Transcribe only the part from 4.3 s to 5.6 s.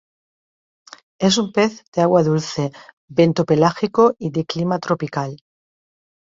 de clima tropical.